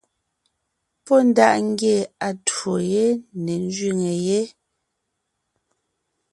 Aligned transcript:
Pɔ́ 1.05 1.19
ndaʼ 1.29 1.55
ngie 1.69 1.95
atwó 2.27 2.73
yé 2.91 3.05
ne 3.43 3.53
ńzẅíŋe 3.65 4.11
yé. 4.27 4.39